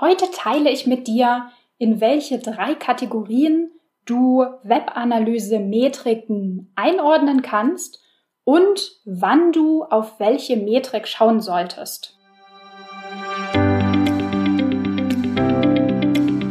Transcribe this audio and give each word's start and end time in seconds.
Heute 0.00 0.30
teile 0.30 0.70
ich 0.70 0.86
mit 0.86 1.08
dir, 1.08 1.50
in 1.76 2.00
welche 2.00 2.38
drei 2.38 2.76
Kategorien 2.76 3.72
du 4.04 4.44
Webanalyse-Metriken 4.62 6.70
einordnen 6.76 7.42
kannst 7.42 8.00
und 8.44 8.92
wann 9.04 9.50
du 9.50 9.82
auf 9.82 10.20
welche 10.20 10.56
Metrik 10.56 11.08
schauen 11.08 11.40
solltest. 11.40 12.16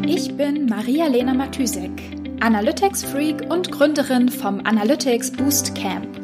Ich 0.05 0.36
bin 0.36 0.66
Maria-Lena 0.66 1.34
Matysek, 1.34 2.02
Analytics-Freak 2.41 3.50
und 3.50 3.71
Gründerin 3.71 4.27
vom 4.27 4.59
Analytics 4.66 5.32
Boost 5.32 5.73
Camp. 5.73 6.20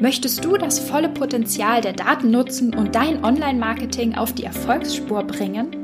Möchtest 0.00 0.42
du 0.42 0.56
das 0.56 0.78
volle 0.78 1.10
Potenzial 1.10 1.82
der 1.82 1.92
Daten 1.92 2.30
nutzen 2.30 2.74
und 2.74 2.94
dein 2.94 3.22
Online-Marketing 3.22 4.14
auf 4.14 4.32
die 4.32 4.44
Erfolgsspur 4.44 5.24
bringen? 5.24 5.83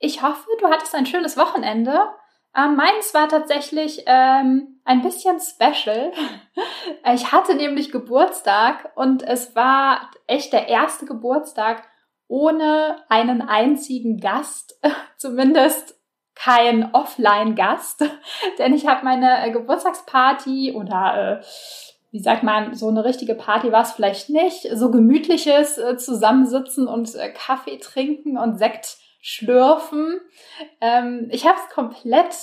Ich 0.00 0.22
hoffe, 0.22 0.48
du 0.58 0.68
hattest 0.68 0.94
ein 0.94 1.04
schönes 1.04 1.36
Wochenende. 1.36 2.08
Ähm, 2.56 2.74
meins 2.74 3.14
war 3.14 3.28
tatsächlich 3.28 4.02
ähm, 4.06 4.80
ein 4.84 5.02
bisschen 5.02 5.38
special. 5.40 6.12
Ich 7.14 7.32
hatte 7.32 7.54
nämlich 7.54 7.92
Geburtstag 7.92 8.92
und 8.94 9.22
es 9.22 9.54
war 9.54 10.10
echt 10.26 10.52
der 10.52 10.68
erste 10.68 11.06
Geburtstag 11.06 11.84
ohne 12.28 12.96
einen 13.08 13.42
einzigen 13.42 14.18
Gast, 14.18 14.78
zumindest 15.16 15.98
kein 16.34 16.94
Offline-Gast, 16.94 18.04
denn 18.58 18.74
ich 18.74 18.86
habe 18.86 19.04
meine 19.04 19.46
äh, 19.46 19.50
Geburtstagsparty 19.50 20.72
oder 20.74 21.40
äh, 21.40 21.44
wie 22.10 22.20
sagt 22.20 22.42
man, 22.42 22.74
so 22.74 22.88
eine 22.88 23.04
richtige 23.04 23.34
Party 23.34 23.72
war 23.72 23.82
es 23.82 23.92
vielleicht 23.92 24.30
nicht, 24.30 24.68
so 24.72 24.90
gemütliches 24.90 25.78
äh, 25.78 25.96
Zusammensitzen 25.96 26.86
und 26.86 27.14
äh, 27.14 27.32
Kaffee 27.32 27.78
trinken 27.78 28.36
und 28.36 28.58
Sekt 28.58 28.98
schlürfen. 29.20 30.20
Ähm, 30.80 31.28
ich 31.30 31.46
habe 31.46 31.58
es 31.58 31.74
komplett 31.74 32.34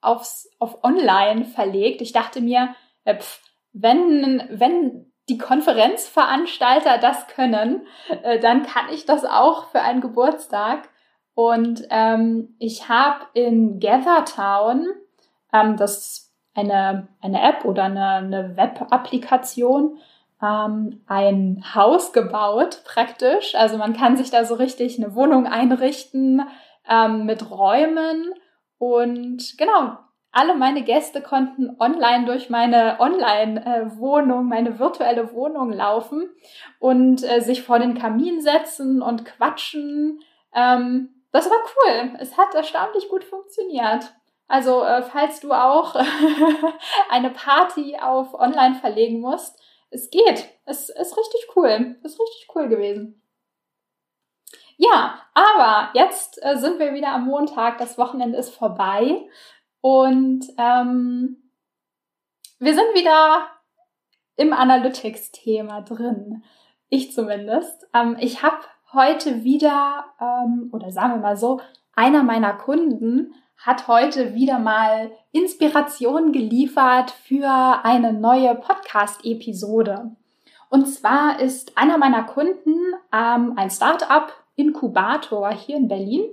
aufs, 0.00 0.50
auf 0.58 0.82
Online 0.82 1.44
verlegt. 1.44 2.00
Ich 2.00 2.12
dachte 2.12 2.40
mir, 2.40 2.74
äh, 3.04 3.16
pf, 3.16 3.40
wenn, 3.72 4.46
wenn 4.50 5.12
die 5.28 5.38
Konferenzveranstalter 5.38 6.98
das 6.98 7.26
können, 7.28 7.86
äh, 8.22 8.38
dann 8.38 8.64
kann 8.64 8.86
ich 8.90 9.06
das 9.06 9.24
auch 9.24 9.70
für 9.70 9.80
einen 9.80 10.00
Geburtstag. 10.00 10.88
Und 11.34 11.86
ähm, 11.90 12.56
ich 12.58 12.88
habe 12.88 13.26
in 13.34 13.78
Gathertown, 13.78 14.86
ähm, 15.52 15.76
das 15.76 15.98
ist 15.98 16.32
eine, 16.54 17.08
eine 17.20 17.40
App 17.40 17.64
oder 17.64 17.84
eine, 17.84 18.06
eine 18.08 18.56
Web-Applikation, 18.56 19.98
ähm, 20.42 21.02
ein 21.06 21.64
Haus 21.74 22.12
gebaut 22.12 22.82
praktisch. 22.84 23.54
Also 23.54 23.78
man 23.78 23.94
kann 23.94 24.16
sich 24.16 24.30
da 24.30 24.44
so 24.44 24.54
richtig 24.54 24.98
eine 24.98 25.14
Wohnung 25.14 25.46
einrichten 25.46 26.42
ähm, 26.88 27.24
mit 27.26 27.50
Räumen. 27.50 28.34
Und 28.78 29.56
genau, 29.56 29.96
alle 30.32 30.54
meine 30.54 30.82
Gäste 30.82 31.20
konnten 31.20 31.76
online 31.78 32.24
durch 32.24 32.50
meine 32.50 32.98
Online-Wohnung, 32.98 34.48
meine 34.48 34.78
virtuelle 34.78 35.32
Wohnung 35.34 35.72
laufen 35.72 36.30
und 36.80 37.22
äh, 37.22 37.40
sich 37.40 37.62
vor 37.62 37.78
den 37.78 37.94
Kamin 37.94 38.40
setzen 38.40 39.02
und 39.02 39.24
quatschen. 39.24 40.20
Ähm, 40.54 41.10
das 41.30 41.48
war 41.48 41.56
cool. 41.58 42.16
Es 42.18 42.36
hat 42.36 42.54
erstaunlich 42.54 43.08
gut 43.08 43.24
funktioniert. 43.24 44.12
Also, 44.48 44.82
äh, 44.82 45.02
falls 45.02 45.40
du 45.40 45.52
auch 45.52 45.94
eine 47.10 47.30
Party 47.30 47.96
auf 48.00 48.34
online 48.34 48.74
verlegen 48.74 49.20
musst, 49.20 49.58
es 49.92 50.10
geht. 50.10 50.48
Es 50.64 50.88
ist 50.88 51.16
richtig 51.16 51.56
cool. 51.56 51.96
Es 52.02 52.12
ist 52.12 52.20
richtig 52.20 52.48
cool 52.54 52.68
gewesen. 52.68 53.22
Ja, 54.76 55.20
aber 55.34 55.90
jetzt 55.94 56.42
äh, 56.42 56.56
sind 56.56 56.78
wir 56.78 56.94
wieder 56.94 57.12
am 57.12 57.26
Montag. 57.26 57.78
Das 57.78 57.98
Wochenende 57.98 58.38
ist 58.38 58.54
vorbei. 58.54 59.28
Und 59.80 60.46
ähm, 60.58 61.50
wir 62.58 62.74
sind 62.74 62.94
wieder 62.94 63.48
im 64.36 64.52
Analytics-Thema 64.52 65.82
drin. 65.82 66.42
Ich 66.88 67.12
zumindest. 67.12 67.86
Ähm, 67.94 68.16
ich 68.18 68.42
habe 68.42 68.64
heute 68.92 69.44
wieder, 69.44 70.06
ähm, 70.20 70.70
oder 70.72 70.90
sagen 70.90 71.14
wir 71.14 71.20
mal 71.20 71.36
so, 71.36 71.60
einer 71.94 72.22
meiner 72.22 72.54
Kunden 72.54 73.34
hat 73.56 73.88
heute 73.88 74.34
wieder 74.34 74.58
mal 74.58 75.12
Inspiration 75.30 76.32
geliefert 76.32 77.10
für 77.10 77.84
eine 77.84 78.12
neue 78.12 78.54
Podcast-Episode. 78.54 80.10
Und 80.68 80.86
zwar 80.86 81.38
ist 81.38 81.76
einer 81.76 81.98
meiner 81.98 82.24
Kunden 82.24 82.76
ähm, 83.12 83.52
ein 83.56 83.70
Startup-Inkubator 83.70 85.50
hier 85.52 85.76
in 85.76 85.88
Berlin. 85.88 86.24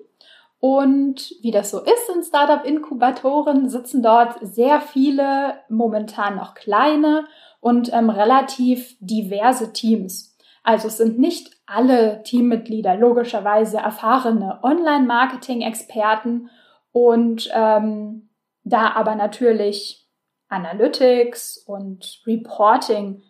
Und 0.61 1.35
wie 1.41 1.51
das 1.51 1.71
so 1.71 1.79
ist 1.79 2.09
in 2.13 2.23
Startup-Inkubatoren, 2.23 3.69
sitzen 3.69 4.01
dort 4.03 4.37
sehr 4.41 4.81
viele, 4.81 5.59
momentan 5.69 6.35
noch 6.35 6.53
kleine 6.53 7.25
und 7.61 7.93
ähm, 7.93 8.09
relativ 8.09 8.95
diverse 8.99 9.71
Teams. 9.71 10.37
Also 10.63 10.87
es 10.87 10.97
sind 10.97 11.19
nicht 11.19 11.51
alle 11.65 12.23
Teammitglieder 12.23 12.95
logischerweise 12.95 13.77
erfahrene 13.77 14.59
Online-Marketing-Experten 14.63 16.49
und 16.91 17.49
ähm, 17.53 18.29
da 18.63 18.91
aber 18.93 19.15
natürlich 19.15 20.07
Analytics 20.49 21.57
und 21.57 22.21
Reporting 22.25 23.23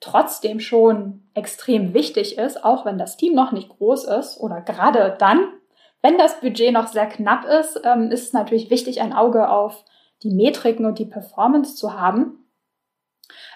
trotzdem 0.00 0.60
schon 0.60 1.22
extrem 1.34 1.94
wichtig 1.94 2.38
ist, 2.38 2.64
auch 2.64 2.84
wenn 2.84 2.98
das 2.98 3.16
Team 3.16 3.34
noch 3.34 3.52
nicht 3.52 3.70
groß 3.70 4.04
ist 4.04 4.38
oder 4.38 4.60
gerade 4.60 5.16
dann, 5.18 5.52
wenn 6.02 6.18
das 6.18 6.40
Budget 6.40 6.72
noch 6.72 6.86
sehr 6.86 7.06
knapp 7.06 7.44
ist, 7.44 7.80
ähm, 7.84 8.10
ist 8.10 8.26
es 8.26 8.32
natürlich 8.32 8.70
wichtig, 8.70 9.00
ein 9.00 9.12
Auge 9.12 9.48
auf 9.48 9.84
die 10.22 10.30
Metriken 10.30 10.86
und 10.86 10.98
die 10.98 11.06
Performance 11.06 11.76
zu 11.76 11.98
haben. 11.98 12.46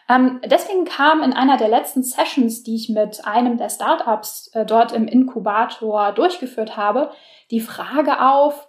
Ähm, 0.09 0.41
deswegen 0.45 0.85
kam 0.85 1.23
in 1.23 1.33
einer 1.33 1.57
der 1.57 1.69
letzten 1.69 2.03
Sessions, 2.03 2.65
die 2.65 2.75
ich 2.75 2.89
mit 2.89 3.25
einem 3.25 3.57
der 3.57 3.69
Startups 3.69 4.51
äh, 4.55 4.67
dort 4.67 4.93
im 4.93 5.07
Inkubator 5.07 6.13
durchgeführt 6.13 6.77
habe, 6.77 7.13
die 7.51 7.61
Frage 7.61 8.21
auf, 8.21 8.67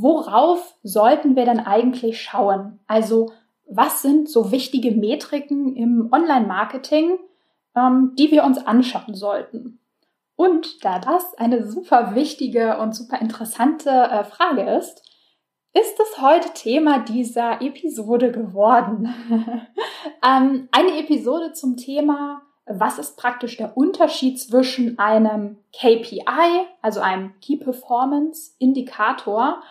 worauf 0.00 0.74
sollten 0.82 1.36
wir 1.36 1.44
denn 1.44 1.60
eigentlich 1.60 2.22
schauen? 2.22 2.80
Also 2.86 3.32
was 3.68 4.02
sind 4.02 4.28
so 4.28 4.50
wichtige 4.50 4.92
Metriken 4.92 5.76
im 5.76 6.08
Online-Marketing, 6.12 7.18
ähm, 7.76 8.12
die 8.18 8.30
wir 8.30 8.44
uns 8.44 8.58
anschauen 8.66 9.14
sollten? 9.14 9.78
Und 10.34 10.84
da 10.84 10.98
das 10.98 11.34
eine 11.34 11.66
super 11.66 12.14
wichtige 12.14 12.78
und 12.78 12.94
super 12.94 13.20
interessante 13.20 13.90
äh, 13.90 14.24
Frage 14.24 14.62
ist, 14.62 15.02
ist 15.74 15.98
es 16.00 16.20
heute 16.20 16.52
Thema 16.54 17.00
dieser 17.00 17.60
Episode 17.60 18.32
geworden. 18.32 19.14
ähm, 20.26 20.68
eine 20.70 20.98
Episode 20.98 21.52
zum 21.52 21.76
Thema, 21.76 22.42
was 22.66 22.98
ist 22.98 23.16
praktisch 23.16 23.56
der 23.56 23.76
Unterschied 23.76 24.40
zwischen 24.40 24.98
einem 24.98 25.58
KPI, 25.72 26.66
also 26.80 27.00
einem 27.00 27.34
Key 27.40 27.56
Performance 27.56 28.52
Indikator, 28.58 29.62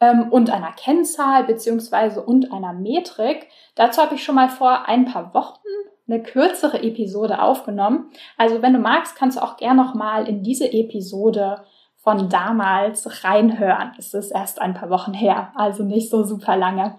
ähm, 0.00 0.28
und 0.30 0.50
einer 0.50 0.72
Kennzahl 0.72 1.44
beziehungsweise 1.44 2.22
und 2.22 2.52
einer 2.52 2.72
Metrik. 2.72 3.48
Dazu 3.74 4.00
habe 4.02 4.14
ich 4.14 4.24
schon 4.24 4.34
mal 4.34 4.48
vor 4.48 4.88
ein 4.88 5.04
paar 5.04 5.34
Wochen 5.34 5.60
eine 6.08 6.22
kürzere 6.22 6.82
Episode 6.82 7.40
aufgenommen. 7.40 8.10
Also 8.36 8.62
wenn 8.62 8.72
du 8.72 8.80
magst, 8.80 9.14
kannst 9.14 9.36
du 9.36 9.42
auch 9.42 9.56
gerne 9.56 9.82
noch 9.82 9.94
mal 9.94 10.26
in 10.26 10.42
diese 10.42 10.72
Episode 10.72 11.64
von 11.96 12.28
damals 12.28 13.24
reinhören. 13.24 13.92
Es 13.98 14.14
ist 14.14 14.30
erst 14.30 14.60
ein 14.60 14.74
paar 14.74 14.90
Wochen 14.90 15.12
her, 15.12 15.52
also 15.54 15.84
nicht 15.84 16.10
so 16.10 16.24
super 16.24 16.56
lange. 16.56 16.98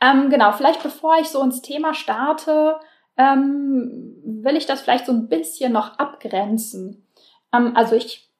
Ähm, 0.00 0.28
genau, 0.28 0.52
vielleicht 0.52 0.82
bevor 0.82 1.16
ich 1.18 1.28
so 1.28 1.42
ins 1.42 1.62
Thema 1.62 1.94
starte, 1.94 2.78
ähm, 3.16 4.16
will 4.24 4.56
ich 4.56 4.66
das 4.66 4.82
vielleicht 4.82 5.06
so 5.06 5.12
ein 5.12 5.28
bisschen 5.28 5.72
noch 5.72 5.98
abgrenzen. 5.98 7.06
Ähm, 7.52 7.72
also 7.74 7.94
ich 7.94 8.30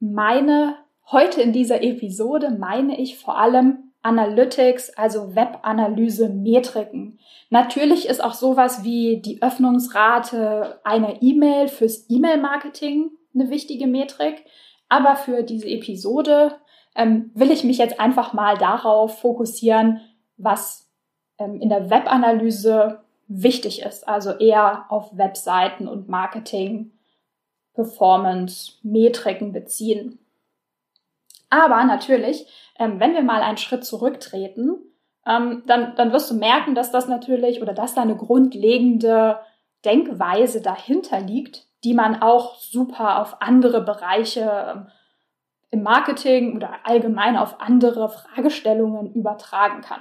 meine, 0.00 0.76
heute 1.10 1.42
in 1.42 1.52
dieser 1.52 1.82
Episode 1.82 2.50
meine 2.50 3.00
ich 3.00 3.18
vor 3.18 3.38
allem 3.38 3.92
Analytics, 4.02 4.90
also 4.90 5.34
Webanalyse, 5.34 6.28
Metriken. 6.28 7.18
Natürlich 7.48 8.06
ist 8.06 8.22
auch 8.22 8.34
sowas 8.34 8.84
wie 8.84 9.22
die 9.22 9.40
Öffnungsrate 9.40 10.80
einer 10.84 11.22
E-Mail 11.22 11.68
fürs 11.68 12.08
E-Mail-Marketing 12.10 13.10
eine 13.34 13.50
wichtige 13.50 13.86
Metrik. 13.86 14.44
Aber 14.90 15.16
für 15.16 15.42
diese 15.42 15.68
Episode 15.68 16.56
ähm, 16.94 17.30
will 17.34 17.50
ich 17.50 17.64
mich 17.64 17.78
jetzt 17.78 17.98
einfach 17.98 18.34
mal 18.34 18.58
darauf 18.58 19.20
fokussieren, 19.20 20.00
was 20.36 20.90
ähm, 21.38 21.60
in 21.60 21.70
der 21.70 21.88
Webanalyse 21.90 23.03
wichtig 23.28 23.82
ist. 23.82 24.06
Also 24.08 24.32
eher 24.32 24.86
auf 24.88 25.16
Webseiten 25.16 25.88
und 25.88 26.08
Marketing, 26.08 26.92
Performance, 27.74 28.72
Metriken 28.82 29.52
beziehen. 29.52 30.18
Aber 31.50 31.84
natürlich, 31.84 32.46
ähm, 32.78 33.00
wenn 33.00 33.14
wir 33.14 33.22
mal 33.22 33.42
einen 33.42 33.58
Schritt 33.58 33.84
zurücktreten, 33.84 34.78
ähm, 35.26 35.62
dann, 35.66 35.94
dann 35.96 36.12
wirst 36.12 36.30
du 36.30 36.34
merken, 36.34 36.74
dass 36.74 36.90
das 36.90 37.08
natürlich 37.08 37.62
oder 37.62 37.72
dass 37.72 37.94
da 37.94 38.02
eine 38.02 38.16
grundlegende 38.16 39.38
Denkweise 39.84 40.60
dahinter 40.60 41.20
liegt, 41.20 41.66
die 41.84 41.94
man 41.94 42.22
auch 42.22 42.56
super 42.56 43.20
auf 43.20 43.40
andere 43.40 43.82
Bereiche 43.82 44.74
ähm, 44.74 44.86
im 45.70 45.82
Marketing 45.82 46.56
oder 46.56 46.70
allgemein 46.84 47.36
auf 47.36 47.60
andere 47.60 48.08
Fragestellungen 48.08 49.12
übertragen 49.12 49.80
kann. 49.80 50.00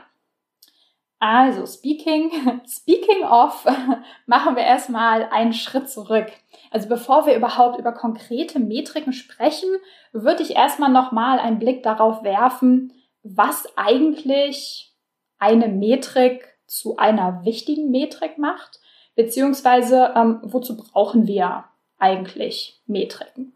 Also, 1.26 1.66
speaking, 1.66 2.60
speaking 2.68 3.24
of, 3.24 3.66
machen 4.26 4.58
wir 4.58 4.64
erstmal 4.64 5.30
einen 5.32 5.54
Schritt 5.54 5.90
zurück. 5.90 6.30
Also, 6.70 6.90
bevor 6.90 7.26
wir 7.26 7.34
überhaupt 7.34 7.80
über 7.80 7.94
konkrete 7.94 8.60
Metriken 8.60 9.14
sprechen, 9.14 9.70
würde 10.12 10.44
ich 10.44 10.58
erstmal 10.58 10.92
nochmal 10.92 11.40
einen 11.40 11.60
Blick 11.60 11.82
darauf 11.82 12.26
werfen, 12.26 12.92
was 13.24 13.66
eigentlich 13.78 14.94
eine 15.40 15.70
Metrik 15.70 16.46
zu 16.68 16.98
einer 16.98 17.46
wichtigen 17.46 17.90
Metrik 17.90 18.38
macht, 18.38 18.82
beziehungsweise 19.16 20.12
ähm, 20.18 20.42
wozu 20.44 20.76
brauchen 20.76 21.26
wir 21.26 21.64
eigentlich 22.00 22.82
Metriken. 22.86 23.54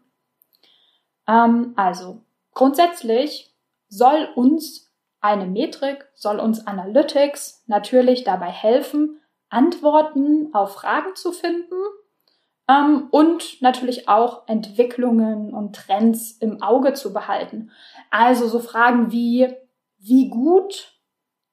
Ähm, 1.26 1.74
also, 1.76 2.22
grundsätzlich 2.54 3.54
soll 3.90 4.26
uns 4.36 4.87
eine 5.20 5.46
Metrik 5.46 6.06
soll 6.14 6.38
uns 6.38 6.66
Analytics 6.66 7.64
natürlich 7.66 8.24
dabei 8.24 8.50
helfen, 8.50 9.20
Antworten 9.48 10.54
auf 10.54 10.74
Fragen 10.74 11.16
zu 11.16 11.32
finden 11.32 11.74
ähm, 12.68 13.08
und 13.10 13.60
natürlich 13.62 14.08
auch 14.08 14.46
Entwicklungen 14.46 15.52
und 15.54 15.74
Trends 15.74 16.32
im 16.32 16.62
Auge 16.62 16.92
zu 16.92 17.12
behalten. 17.12 17.70
Also 18.10 18.46
so 18.46 18.60
Fragen 18.60 19.10
wie, 19.10 19.48
wie 19.98 20.28
gut 20.28 20.92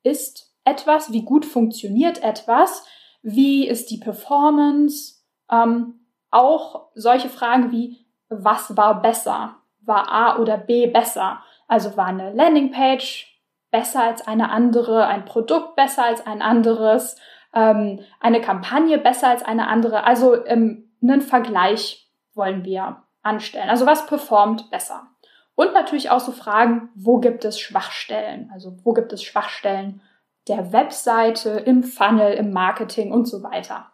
ist 0.03 0.53
etwas, 0.63 1.11
wie 1.11 1.23
gut 1.23 1.45
funktioniert 1.45 2.21
etwas, 2.23 2.85
wie 3.21 3.67
ist 3.67 3.89
die 3.89 3.97
Performance, 3.97 5.23
ähm, 5.49 6.01
auch 6.31 6.89
solche 6.93 7.29
Fragen 7.29 7.71
wie, 7.71 8.05
was 8.29 8.75
war 8.75 9.01
besser? 9.01 9.55
War 9.81 10.11
A 10.11 10.39
oder 10.39 10.57
B 10.57 10.87
besser? 10.87 11.41
Also 11.67 11.95
war 11.95 12.07
eine 12.07 12.33
Landingpage 12.33 13.34
besser 13.75 14.03
als 14.03 14.25
eine 14.25 14.51
andere, 14.51 15.05
ein 15.05 15.25
Produkt 15.25 15.75
besser 15.75 16.05
als 16.05 16.25
ein 16.25 16.41
anderes, 16.41 17.17
ähm, 17.53 17.99
eine 18.21 18.39
Kampagne 18.39 18.97
besser 18.97 19.27
als 19.27 19.43
eine 19.43 19.67
andere. 19.67 20.05
Also 20.05 20.45
ähm, 20.45 20.93
einen 21.01 21.21
Vergleich 21.21 22.09
wollen 22.33 22.63
wir 22.63 23.03
anstellen. 23.21 23.69
Also 23.69 23.85
was 23.85 24.05
performt 24.05 24.71
besser? 24.71 25.07
Und 25.55 25.73
natürlich 25.73 26.09
auch 26.09 26.21
so 26.21 26.31
Fragen, 26.31 26.89
wo 26.95 27.19
gibt 27.19 27.43
es 27.43 27.59
Schwachstellen? 27.59 28.49
Also 28.53 28.77
wo 28.83 28.93
gibt 28.93 29.11
es 29.11 29.23
Schwachstellen 29.23 30.01
der 30.47 30.71
Webseite, 30.71 31.49
im 31.49 31.83
Funnel, 31.83 32.33
im 32.33 32.53
Marketing 32.53 33.11
und 33.11 33.27
so 33.27 33.43
weiter. 33.43 33.91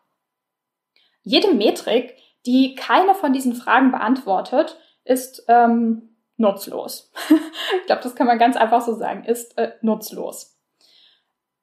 Jede 1.24 1.54
Metrik, 1.54 2.16
die 2.45 2.75
keine 2.75 3.16
von 3.16 3.34
diesen 3.34 3.56
Fragen 3.56 3.92
beantwortet, 3.92 4.77
ist 5.06 5.45
ähm, 5.48 6.11
nutzlos. 6.42 7.12
ich 7.30 7.86
glaube, 7.86 8.02
das 8.04 8.16
kann 8.16 8.28
man 8.28 8.38
ganz 8.38 8.58
einfach 8.58 8.82
so 8.82 8.94
sagen, 8.94 9.24
ist 9.24 9.58
äh, 9.58 9.72
nutzlos. 9.82 10.58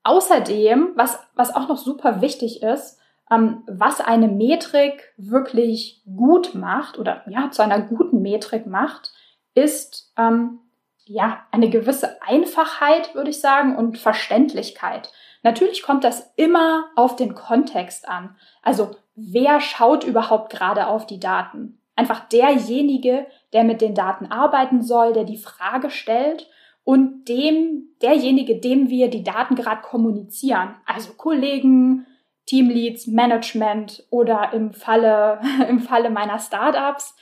Außerdem, 0.04 0.92
was, 0.94 1.18
was 1.34 1.54
auch 1.54 1.68
noch 1.68 1.76
super 1.76 2.22
wichtig 2.22 2.62
ist, 2.62 2.98
ähm, 3.30 3.62
was 3.66 4.00
eine 4.00 4.28
Metrik 4.28 5.12
wirklich 5.16 6.02
gut 6.16 6.54
macht 6.54 6.98
oder 6.98 7.24
ja, 7.28 7.50
zu 7.50 7.62
einer 7.62 7.80
guten 7.80 8.22
Metrik 8.22 8.66
macht, 8.66 9.12
ist 9.54 10.12
ähm, 10.16 10.60
ja 11.04 11.44
eine 11.50 11.68
gewisse 11.68 12.22
Einfachheit, 12.22 13.14
würde 13.14 13.30
ich 13.30 13.40
sagen, 13.40 13.76
und 13.76 13.98
Verständlichkeit. 13.98 15.12
Natürlich 15.42 15.82
kommt 15.82 16.04
das 16.04 16.32
immer 16.36 16.86
auf 16.96 17.16
den 17.16 17.34
Kontext 17.34 18.08
an. 18.08 18.36
Also 18.62 18.96
wer 19.14 19.60
schaut 19.60 20.04
überhaupt 20.04 20.50
gerade 20.50 20.86
auf 20.86 21.06
die 21.06 21.20
Daten? 21.20 21.80
Einfach 21.96 22.28
derjenige, 22.28 23.26
der 23.52 23.64
mit 23.64 23.80
den 23.80 23.94
Daten 23.94 24.26
arbeiten 24.26 24.82
soll, 24.82 25.12
der 25.12 25.24
die 25.24 25.38
Frage 25.38 25.90
stellt 25.90 26.48
und 26.84 27.28
dem, 27.28 27.94
derjenige, 28.00 28.60
dem 28.60 28.88
wir 28.88 29.10
die 29.10 29.22
Daten 29.22 29.54
gerade 29.54 29.82
kommunizieren. 29.82 30.76
Also 30.86 31.12
Kollegen, 31.14 32.06
Teamleads, 32.46 33.06
Management 33.06 34.06
oder 34.10 34.52
im 34.52 34.72
Falle, 34.72 35.40
im 35.68 35.80
Falle 35.80 36.10
meiner 36.10 36.38
Startups 36.38 37.14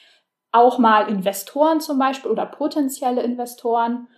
auch 0.52 0.78
mal 0.78 1.08
Investoren 1.08 1.80
zum 1.80 1.98
Beispiel 1.98 2.30
oder 2.30 2.46
potenzielle 2.46 3.22
Investoren 3.22 4.08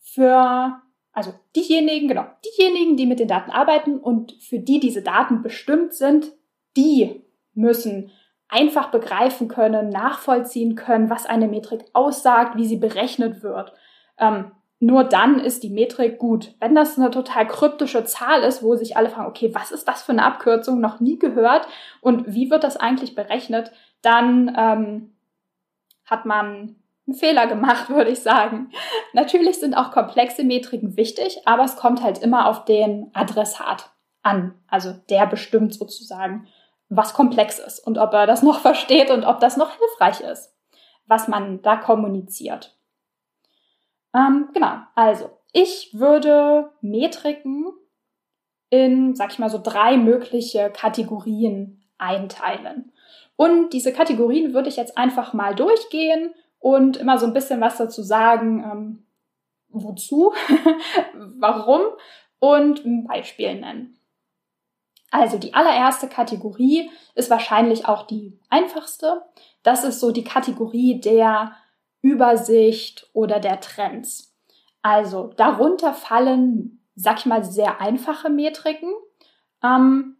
für, 0.00 0.80
also 1.12 1.32
diejenigen, 1.54 2.08
genau, 2.08 2.26
diejenigen, 2.44 2.96
die 2.96 3.06
mit 3.06 3.20
den 3.20 3.28
Daten 3.28 3.50
arbeiten 3.50 3.98
und 3.98 4.32
für 4.40 4.58
die 4.58 4.80
diese 4.80 5.02
Daten 5.02 5.42
bestimmt 5.42 5.94
sind, 5.94 6.32
die 6.76 7.24
müssen 7.54 8.10
einfach 8.50 8.90
begreifen 8.90 9.48
können, 9.48 9.88
nachvollziehen 9.88 10.74
können, 10.74 11.10
was 11.10 11.26
eine 11.26 11.48
Metrik 11.48 11.84
aussagt, 11.92 12.56
wie 12.56 12.66
sie 12.66 12.76
berechnet 12.76 13.42
wird. 13.42 13.72
Ähm, 14.18 14.52
nur 14.80 15.04
dann 15.04 15.38
ist 15.38 15.62
die 15.62 15.70
Metrik 15.70 16.18
gut. 16.18 16.54
Wenn 16.58 16.74
das 16.74 16.98
eine 16.98 17.10
total 17.10 17.46
kryptische 17.46 18.04
Zahl 18.04 18.42
ist, 18.42 18.62
wo 18.62 18.76
sich 18.76 18.96
alle 18.96 19.10
fragen, 19.10 19.28
okay, 19.28 19.54
was 19.54 19.72
ist 19.72 19.86
das 19.86 20.02
für 20.02 20.12
eine 20.12 20.24
Abkürzung, 20.24 20.80
noch 20.80 21.00
nie 21.00 21.18
gehört 21.18 21.68
und 22.00 22.32
wie 22.34 22.50
wird 22.50 22.64
das 22.64 22.78
eigentlich 22.78 23.14
berechnet, 23.14 23.72
dann 24.00 24.54
ähm, 24.56 25.14
hat 26.06 26.24
man 26.24 26.76
einen 27.06 27.14
Fehler 27.14 27.46
gemacht, 27.46 27.88
würde 27.90 28.10
ich 28.10 28.20
sagen. 28.20 28.70
Natürlich 29.12 29.60
sind 29.60 29.74
auch 29.74 29.90
komplexe 29.90 30.44
Metriken 30.44 30.96
wichtig, 30.96 31.42
aber 31.44 31.64
es 31.64 31.76
kommt 31.76 32.02
halt 32.02 32.18
immer 32.18 32.48
auf 32.48 32.64
den 32.64 33.10
Adressat 33.12 33.90
an. 34.22 34.54
Also 34.66 34.94
der 35.10 35.26
bestimmt 35.26 35.74
sozusagen, 35.74 36.46
was 36.90 37.14
komplex 37.14 37.58
ist 37.58 37.78
und 37.78 37.96
ob 37.96 38.12
er 38.12 38.26
das 38.26 38.42
noch 38.42 38.60
versteht 38.60 39.10
und 39.10 39.24
ob 39.24 39.40
das 39.40 39.56
noch 39.56 39.70
hilfreich 39.70 40.20
ist, 40.20 40.54
was 41.06 41.28
man 41.28 41.62
da 41.62 41.76
kommuniziert. 41.76 42.76
Ähm, 44.14 44.50
genau, 44.52 44.74
also 44.94 45.30
ich 45.52 45.90
würde 45.94 46.70
Metriken 46.80 47.72
in, 48.68 49.14
sag 49.14 49.32
ich 49.32 49.38
mal, 49.38 49.50
so 49.50 49.60
drei 49.62 49.96
mögliche 49.96 50.70
Kategorien 50.70 51.82
einteilen. 51.98 52.92
Und 53.36 53.72
diese 53.72 53.92
Kategorien 53.92 54.52
würde 54.52 54.68
ich 54.68 54.76
jetzt 54.76 54.98
einfach 54.98 55.32
mal 55.32 55.54
durchgehen 55.54 56.34
und 56.58 56.98
immer 56.98 57.18
so 57.18 57.26
ein 57.26 57.32
bisschen 57.32 57.60
was 57.60 57.78
dazu 57.78 58.02
sagen, 58.02 58.62
ähm, 58.64 59.06
wozu, 59.70 60.32
warum 61.38 61.82
und 62.38 62.84
ein 62.84 63.04
Beispiel 63.04 63.54
nennen. 63.54 63.99
Also 65.10 65.38
die 65.38 65.54
allererste 65.54 66.08
Kategorie 66.08 66.90
ist 67.14 67.30
wahrscheinlich 67.30 67.86
auch 67.86 68.06
die 68.06 68.38
einfachste. 68.48 69.22
Das 69.62 69.84
ist 69.84 70.00
so 70.00 70.12
die 70.12 70.24
Kategorie 70.24 71.00
der 71.00 71.52
Übersicht 72.00 73.08
oder 73.12 73.40
der 73.40 73.60
Trends. 73.60 74.34
Also 74.82 75.32
darunter 75.36 75.92
fallen, 75.92 76.86
sag 76.94 77.18
ich 77.18 77.26
mal, 77.26 77.44
sehr 77.44 77.80
einfache 77.80 78.30
Metriken. 78.30 78.92
Ähm, 79.62 80.16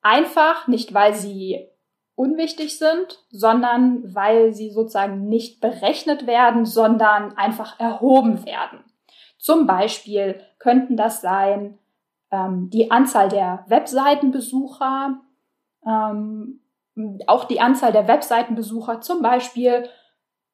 einfach, 0.00 0.68
nicht 0.68 0.94
weil 0.94 1.14
sie 1.14 1.68
unwichtig 2.14 2.78
sind, 2.78 3.24
sondern 3.30 4.14
weil 4.14 4.54
sie 4.54 4.70
sozusagen 4.70 5.28
nicht 5.28 5.60
berechnet 5.60 6.26
werden, 6.26 6.66
sondern 6.66 7.36
einfach 7.36 7.80
erhoben 7.80 8.44
werden. 8.46 8.84
Zum 9.38 9.66
Beispiel 9.66 10.40
könnten 10.58 10.96
das 10.96 11.20
sein 11.22 11.78
ähm, 12.30 12.70
die 12.70 12.90
Anzahl 12.90 13.28
der 13.28 13.64
Webseitenbesucher, 13.68 15.20
ähm, 15.86 16.60
auch 17.26 17.44
die 17.44 17.60
Anzahl 17.60 17.92
der 17.92 18.08
Webseitenbesucher 18.08 19.00
zum 19.00 19.22
Beispiel 19.22 19.88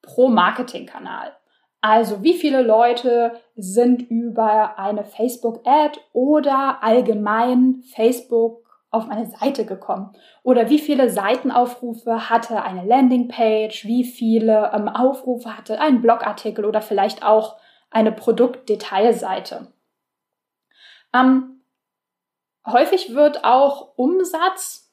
pro 0.02 0.28
Marketingkanal. 0.28 1.32
Also 1.80 2.22
wie 2.22 2.34
viele 2.34 2.62
Leute 2.62 3.40
sind 3.54 4.02
über 4.10 4.78
eine 4.78 5.04
Facebook-Ad 5.04 6.00
oder 6.12 6.82
allgemein 6.82 7.82
Facebook 7.94 8.66
auf 8.90 9.06
meine 9.06 9.26
Seite 9.26 9.66
gekommen? 9.66 10.12
Oder 10.42 10.70
wie 10.70 10.78
viele 10.78 11.10
Seitenaufrufe 11.10 12.30
hatte 12.30 12.62
eine 12.62 12.84
Landingpage? 12.84 13.84
Wie 13.84 14.04
viele 14.04 14.70
ähm, 14.72 14.88
Aufrufe 14.88 15.56
hatte 15.56 15.80
ein 15.80 16.02
Blogartikel 16.02 16.64
oder 16.64 16.80
vielleicht 16.80 17.24
auch 17.24 17.56
eine 17.90 18.12
Produktdetailseite? 18.12 19.72
Ähm, 21.14 21.55
Häufig 22.66 23.14
wird 23.14 23.44
auch 23.44 23.96
Umsatz, 23.96 24.92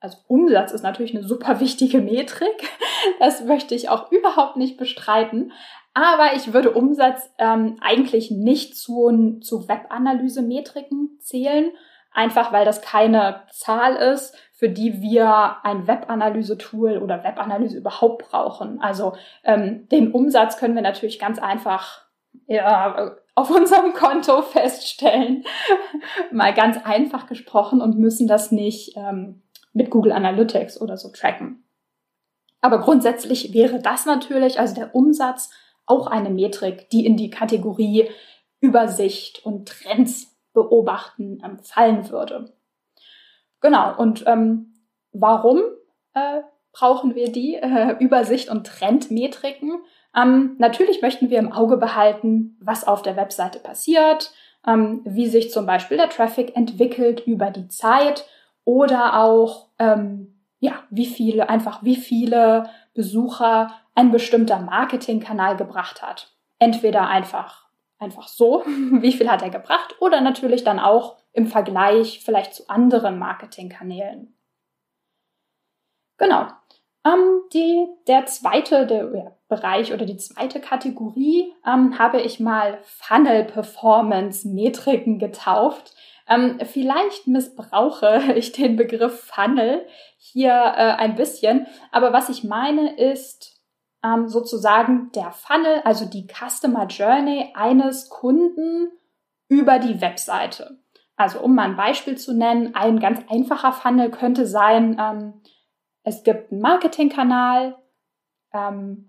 also 0.00 0.18
Umsatz 0.28 0.72
ist 0.72 0.82
natürlich 0.82 1.14
eine 1.14 1.24
super 1.24 1.60
wichtige 1.60 2.00
Metrik, 2.00 2.70
das 3.18 3.44
möchte 3.44 3.74
ich 3.74 3.88
auch 3.88 4.12
überhaupt 4.12 4.56
nicht 4.56 4.76
bestreiten, 4.76 5.52
Aber 5.94 6.34
ich 6.34 6.52
würde 6.52 6.72
Umsatz 6.72 7.30
ähm, 7.38 7.76
eigentlich 7.80 8.30
nicht 8.30 8.76
zu, 8.76 9.38
zu 9.40 9.68
Webanalyse-Metriken 9.68 11.18
zählen, 11.20 11.70
einfach 12.12 12.52
weil 12.52 12.64
das 12.64 12.80
keine 12.80 13.42
Zahl 13.50 13.96
ist, 13.96 14.34
für 14.52 14.68
die 14.68 15.02
wir 15.02 15.56
ein 15.64 15.86
Webanalyse-Tool 15.86 16.98
oder 16.98 17.24
Webanalyse 17.24 17.78
überhaupt 17.78 18.30
brauchen. 18.30 18.80
Also 18.80 19.14
ähm, 19.44 19.88
den 19.88 20.12
Umsatz 20.12 20.56
können 20.56 20.74
wir 20.74 20.82
natürlich 20.82 21.18
ganz 21.18 21.38
einfach 21.38 22.06
ja, 22.46 23.16
auf 23.34 23.50
unserem 23.50 23.94
Konto 23.94 24.42
feststellen, 24.42 25.44
mal 26.30 26.52
ganz 26.52 26.78
einfach 26.84 27.26
gesprochen 27.26 27.80
und 27.80 27.98
müssen 27.98 28.26
das 28.26 28.52
nicht 28.52 28.96
ähm, 28.96 29.42
mit 29.72 29.90
Google 29.90 30.12
Analytics 30.12 30.80
oder 30.80 30.96
so 30.96 31.10
tracken. 31.10 31.64
Aber 32.60 32.78
grundsätzlich 32.80 33.52
wäre 33.54 33.80
das 33.80 34.06
natürlich, 34.06 34.60
also 34.60 34.74
der 34.74 34.94
Umsatz, 34.94 35.50
auch 35.86 36.06
eine 36.06 36.30
Metrik, 36.30 36.88
die 36.90 37.04
in 37.04 37.16
die 37.16 37.30
Kategorie 37.30 38.08
Übersicht 38.60 39.44
und 39.44 39.68
Trends 39.68 40.38
beobachten 40.52 41.42
ähm, 41.44 41.58
fallen 41.58 42.08
würde. 42.10 42.54
Genau, 43.60 43.96
und 43.96 44.24
ähm, 44.26 44.74
warum 45.12 45.60
äh, 46.14 46.42
brauchen 46.72 47.14
wir 47.14 47.32
die 47.32 47.56
äh, 47.56 47.96
Übersicht 47.98 48.48
und 48.48 48.66
Trendmetriken? 48.66 49.82
Ähm, 50.14 50.56
natürlich 50.58 51.00
möchten 51.02 51.30
wir 51.30 51.38
im 51.38 51.52
Auge 51.52 51.76
behalten, 51.76 52.56
was 52.60 52.86
auf 52.86 53.02
der 53.02 53.16
Webseite 53.16 53.58
passiert, 53.58 54.32
ähm, 54.66 55.00
wie 55.04 55.26
sich 55.26 55.50
zum 55.50 55.66
Beispiel 55.66 55.96
der 55.96 56.10
Traffic 56.10 56.54
entwickelt 56.56 57.26
über 57.26 57.50
die 57.50 57.68
Zeit 57.68 58.26
oder 58.64 59.20
auch, 59.20 59.68
ähm, 59.78 60.38
ja, 60.60 60.84
wie 60.90 61.06
viele, 61.06 61.48
einfach 61.48 61.82
wie 61.82 61.96
viele 61.96 62.68
Besucher 62.94 63.72
ein 63.94 64.10
bestimmter 64.10 64.58
Marketingkanal 64.60 65.56
gebracht 65.56 66.02
hat. 66.02 66.32
Entweder 66.58 67.08
einfach, 67.08 67.66
einfach 67.98 68.28
so, 68.28 68.62
wie 68.66 69.12
viel 69.12 69.30
hat 69.30 69.42
er 69.42 69.50
gebracht 69.50 69.96
oder 70.00 70.20
natürlich 70.20 70.62
dann 70.62 70.78
auch 70.78 71.16
im 71.32 71.46
Vergleich 71.46 72.20
vielleicht 72.24 72.54
zu 72.54 72.68
anderen 72.68 73.18
Marketingkanälen. 73.18 74.34
Genau. 76.18 76.46
Ähm, 77.04 77.42
die, 77.52 77.86
der 78.06 78.26
zweite 78.26 78.86
der, 78.86 79.14
ja, 79.14 79.36
Bereich 79.48 79.92
oder 79.92 80.06
die 80.06 80.16
zweite 80.16 80.60
Kategorie 80.60 81.52
ähm, 81.66 81.98
habe 81.98 82.20
ich 82.20 82.40
mal 82.40 82.78
Funnel 82.82 83.44
Performance 83.44 84.48
Metriken 84.48 85.18
getauft. 85.18 85.94
Ähm, 86.28 86.58
vielleicht 86.64 87.26
missbrauche 87.26 88.32
ich 88.36 88.52
den 88.52 88.76
Begriff 88.76 89.30
Funnel 89.34 89.86
hier 90.16 90.52
äh, 90.52 90.92
ein 90.92 91.16
bisschen, 91.16 91.66
aber 91.90 92.12
was 92.12 92.28
ich 92.28 92.44
meine 92.44 92.96
ist 92.96 93.60
ähm, 94.04 94.28
sozusagen 94.28 95.10
der 95.12 95.32
Funnel, 95.32 95.82
also 95.84 96.06
die 96.06 96.26
Customer 96.26 96.86
Journey 96.86 97.52
eines 97.54 98.08
Kunden 98.08 98.90
über 99.48 99.78
die 99.78 100.00
Webseite. 100.00 100.78
Also 101.16 101.40
um 101.40 101.54
mal 101.54 101.68
ein 101.68 101.76
Beispiel 101.76 102.16
zu 102.16 102.32
nennen, 102.32 102.74
ein 102.74 102.98
ganz 102.98 103.20
einfacher 103.28 103.72
Funnel 103.72 104.10
könnte 104.10 104.46
sein, 104.46 104.96
ähm, 104.98 105.42
es 106.02 106.22
gibt 106.22 106.52
einen 106.52 106.60
Marketingkanal. 106.60 107.76
Ähm, 108.52 109.08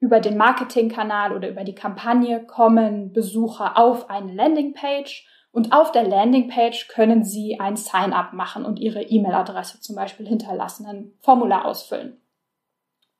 über 0.00 0.20
den 0.20 0.36
Marketingkanal 0.36 1.32
oder 1.32 1.48
über 1.48 1.64
die 1.64 1.74
Kampagne 1.74 2.44
kommen 2.46 3.12
Besucher 3.12 3.76
auf 3.76 4.08
eine 4.10 4.32
Landingpage 4.32 5.26
und 5.50 5.72
auf 5.72 5.90
der 5.90 6.04
Landingpage 6.04 6.88
können 6.88 7.24
Sie 7.24 7.58
ein 7.58 7.76
Sign-up 7.76 8.32
machen 8.32 8.64
und 8.64 8.78
Ihre 8.78 9.02
E-Mail-Adresse 9.02 9.80
zum 9.80 9.96
Beispiel 9.96 10.28
hinterlassen, 10.28 10.86
ein 10.86 11.12
Formular 11.20 11.64
ausfüllen. 11.64 12.20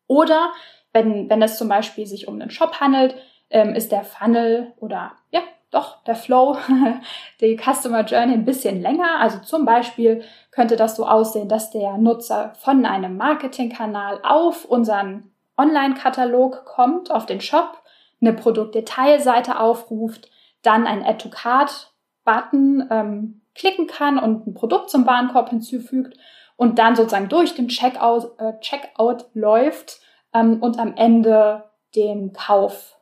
Oder 0.06 0.52
wenn, 0.92 1.28
wenn 1.28 1.42
es 1.42 1.58
zum 1.58 1.68
Beispiel 1.68 2.06
sich 2.06 2.28
um 2.28 2.40
einen 2.40 2.50
Shop 2.50 2.80
handelt, 2.80 3.16
ähm, 3.50 3.74
ist 3.74 3.90
der 3.92 4.04
Funnel 4.04 4.72
oder 4.76 5.16
ja, 5.30 5.40
doch 5.70 6.02
der 6.04 6.14
Flow, 6.14 6.56
die 7.40 7.56
Customer 7.56 8.04
Journey 8.04 8.34
ein 8.34 8.44
bisschen 8.44 8.80
länger. 8.80 9.20
Also 9.20 9.38
zum 9.40 9.64
Beispiel 9.64 10.22
könnte 10.50 10.76
das 10.76 10.96
so 10.96 11.06
aussehen, 11.06 11.48
dass 11.48 11.70
der 11.70 11.98
Nutzer 11.98 12.54
von 12.58 12.86
einem 12.86 13.16
Marketingkanal 13.16 14.20
auf 14.22 14.64
unseren 14.64 15.30
Online-Katalog 15.56 16.64
kommt, 16.64 17.10
auf 17.10 17.26
den 17.26 17.40
Shop, 17.40 17.82
eine 18.20 18.32
Produktdetailseite 18.32 19.60
aufruft, 19.60 20.30
dann 20.62 20.86
ein 20.86 21.04
Add 21.04 21.18
to 21.18 21.28
Card-Button 21.28 22.88
ähm, 22.90 23.42
klicken 23.54 23.86
kann 23.86 24.18
und 24.18 24.46
ein 24.46 24.54
Produkt 24.54 24.90
zum 24.90 25.06
Warenkorb 25.06 25.50
hinzufügt 25.50 26.16
und 26.56 26.78
dann 26.78 26.96
sozusagen 26.96 27.28
durch 27.28 27.54
den 27.54 27.68
Checkout, 27.68 28.38
äh, 28.38 28.58
Checkout 28.60 29.26
läuft 29.34 30.00
ähm, 30.32 30.62
und 30.62 30.78
am 30.78 30.96
Ende 30.96 31.64
den 31.94 32.32
Kauf 32.32 32.96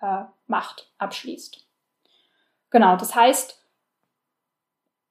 äh, 0.00 0.24
macht, 0.46 0.90
abschließt. 0.98 1.65
Genau, 2.76 2.94
das 2.94 3.14
heißt, 3.14 3.58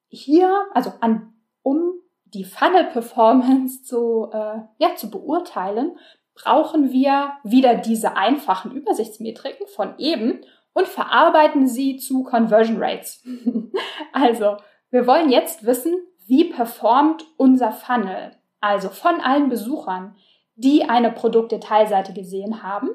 hier, 0.06 0.66
also 0.72 0.92
an, 1.00 1.32
um 1.62 1.94
die 2.26 2.44
Funnel 2.44 2.84
Performance 2.84 3.82
zu, 3.82 4.30
äh, 4.32 4.60
ja, 4.78 4.94
zu 4.94 5.10
beurteilen, 5.10 5.98
brauchen 6.36 6.92
wir 6.92 7.32
wieder 7.42 7.74
diese 7.74 8.16
einfachen 8.16 8.70
Übersichtsmetriken 8.70 9.66
von 9.66 9.98
eben 9.98 10.42
und 10.74 10.86
verarbeiten 10.86 11.66
sie 11.66 11.96
zu 11.96 12.22
Conversion 12.22 12.76
Rates. 12.80 13.24
also, 14.12 14.58
wir 14.92 15.08
wollen 15.08 15.30
jetzt 15.30 15.66
wissen, 15.66 15.92
wie 16.24 16.44
performt 16.44 17.24
unser 17.36 17.72
Funnel, 17.72 18.30
also 18.60 18.90
von 18.90 19.20
allen 19.20 19.48
Besuchern, 19.48 20.14
die 20.54 20.84
eine 20.84 21.10
Produktdetailseite 21.10 22.12
gesehen 22.12 22.62
haben 22.62 22.90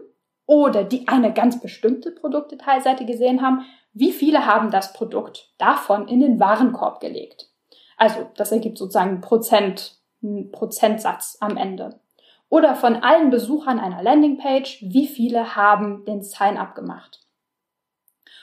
oder 0.52 0.84
die 0.84 1.08
eine 1.08 1.32
ganz 1.32 1.62
bestimmte 1.62 2.12
Produktdetailseite 2.12 3.06
gesehen 3.06 3.42
haben, 3.42 3.62
wie 3.94 4.12
viele 4.12 4.46
haben 4.46 4.70
das 4.70 4.92
Produkt 4.92 5.50
davon 5.58 6.10
in 6.10 6.20
den 6.20 6.42
Warenkorb 6.42 7.00
gelegt. 7.00 7.50
Also 7.96 8.30
das 8.36 8.52
ergibt 8.52 8.78
sozusagen 8.78 9.12
einen, 9.12 9.22
Prozent, 9.22 9.96
einen 10.22 10.52
Prozentsatz 10.52 11.38
am 11.40 11.56
Ende. 11.56 12.02
Oder 12.50 12.76
von 12.76 12.98
allen 12.98 13.30
Besuchern 13.30 13.80
einer 13.80 14.04
Landingpage, 14.04 14.84
wie 14.90 15.08
viele 15.08 15.56
haben 15.56 16.04
den 16.04 16.22
Sign-up 16.22 16.76
gemacht. 16.76 17.22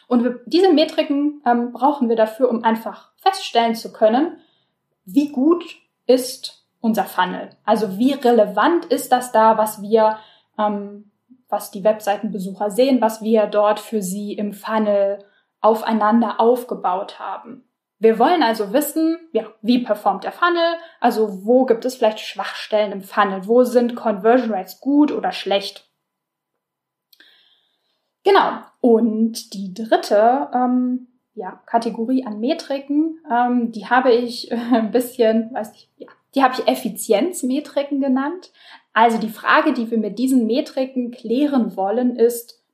Und 0.07 0.27
diese 0.47 0.73
Metriken 0.73 1.43
ähm, 1.45 1.75
brauchen 1.75 2.09
wir 2.09 2.17
dafür, 2.17 2.49
um 2.49 2.65
einfach 2.65 3.13
feststellen 3.17 3.75
zu 3.75 3.93
können, 3.93 4.39
wie 5.05 5.29
gut 5.29 5.63
ist 6.07 6.67
unser 6.81 7.05
Funnel. 7.05 7.51
Also 7.67 7.99
wie 7.99 8.13
relevant 8.15 8.87
ist 8.87 9.13
das 9.13 9.31
da, 9.31 9.59
was 9.59 9.83
wir, 9.83 10.19
ähm, 10.59 11.08
was 11.49 11.71
die 11.71 11.85
Webseitenbesucher 11.85 12.71
sehen, 12.71 13.01
was 13.01 13.23
wir 13.23 13.47
dort 13.47 13.81
für 13.81 14.03
sie 14.03 14.35
im 14.35 14.53
Funnel 14.53 15.25
aufeinander 15.61 16.41
aufgebaut 16.41 17.19
haben. 17.19 17.65
Wir 18.01 18.19
wollen 18.19 18.45
also 18.45 18.73
wissen, 18.73 19.19
ja, 19.33 19.45
wie 19.61 19.83
performt 19.83 20.23
der 20.23 20.33
Funnel, 20.33 20.77
also 21.01 21.45
wo 21.45 21.65
gibt 21.65 21.85
es 21.85 21.97
vielleicht 21.97 22.21
Schwachstellen 22.21 22.93
im 22.93 23.03
Funnel, 23.03 23.47
wo 23.47 23.65
sind 23.65 23.97
Conversion 23.97 24.53
Rates 24.53 24.81
gut 24.81 25.11
oder 25.11 25.33
schlecht. 25.33 25.89
Genau. 28.23 28.61
Und 28.81 29.53
die 29.55 29.75
dritte 29.75 30.49
ähm, 30.55 31.09
ja, 31.35 31.61
Kategorie 31.67 32.25
an 32.25 32.39
Metriken, 32.39 33.19
ähm, 33.31 33.73
die 33.73 33.87
habe 33.87 34.13
ich 34.13 34.53
ein 34.73 34.93
bisschen, 34.93 35.53
weiß 35.53 35.73
ich, 35.75 35.91
ja, 35.97 36.09
die 36.35 36.43
habe 36.43 36.55
ich 36.55 36.69
Effizienzmetriken 36.69 38.01
genannt. 38.01 38.53
Also 38.99 39.19
die 39.19 39.29
Frage, 39.29 39.75
die 39.75 39.93
wir 39.93 39.99
mit 39.99 40.19
diesen 40.19 40.49
Metriken 40.49 41.13
klären 41.13 41.77
wollen, 41.77 42.17
ist, 42.17 42.65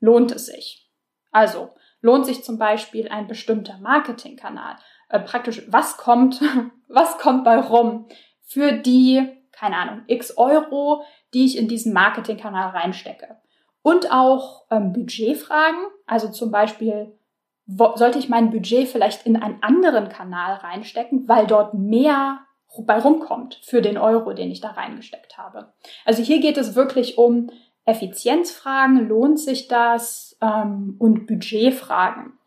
lohnt 0.00 0.32
es 0.32 0.46
sich? 0.46 0.90
Also, 1.32 1.68
lohnt 2.00 2.24
sich 2.24 2.42
zum 2.42 2.58
Beispiel 2.58 3.08
ein 3.10 3.26
bestimmter 3.26 3.76
Marketingkanal? 3.76 4.76
Äh, 5.10 5.20
praktisch, 5.20 5.70
was 5.70 5.98
kommt, 5.98 6.40
was 6.88 7.18
kommt 7.18 7.44
bei 7.44 7.58
rum 7.58 8.06
für 8.42 8.72
die, 8.72 9.28
keine 9.52 9.76
Ahnung, 9.76 10.00
x 10.06 10.38
Euro, 10.38 11.04
die 11.34 11.44
ich 11.44 11.58
in 11.58 11.68
diesen 11.68 11.92
Marketingkanal 11.92 12.70
reinstecke? 12.70 13.36
Und 13.82 14.10
auch 14.10 14.64
ähm, 14.70 14.94
Budgetfragen, 14.94 15.84
also 16.06 16.30
zum 16.30 16.50
Beispiel, 16.50 17.18
wo, 17.66 17.94
sollte 17.96 18.18
ich 18.18 18.30
mein 18.30 18.48
Budget 18.48 18.88
vielleicht 18.88 19.26
in 19.26 19.36
einen 19.36 19.62
anderen 19.62 20.08
Kanal 20.08 20.54
reinstecken, 20.54 21.28
weil 21.28 21.46
dort 21.46 21.74
mehr 21.74 22.46
bei 22.78 22.98
rumkommt 22.98 23.60
für 23.62 23.82
den 23.82 23.98
Euro, 23.98 24.32
den 24.32 24.50
ich 24.50 24.60
da 24.60 24.70
reingesteckt 24.70 25.38
habe. 25.38 25.72
Also 26.04 26.22
hier 26.22 26.40
geht 26.40 26.56
es 26.56 26.74
wirklich 26.74 27.18
um 27.18 27.50
Effizienzfragen, 27.84 29.08
lohnt 29.08 29.40
sich 29.40 29.68
das 29.68 30.36
ähm, 30.40 30.96
und 30.98 31.26
Budgetfragen. 31.26 32.38